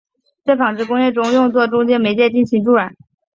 [0.43, 2.95] 在纺织工业中用作中间媒介进行助染。